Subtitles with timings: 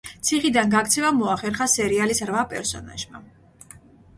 [0.27, 3.23] ციხიდან გაქცევა მოახერხა სერიალის რვა პერსონაჟმა.